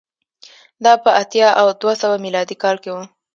دا 0.83 0.93
په 1.03 1.09
اتیا 1.21 1.49
او 1.61 1.67
دوه 1.81 1.93
سوه 2.01 2.15
میلادي 2.25 2.55
کال 2.63 2.75
کې 2.83 2.89
و 2.93 2.97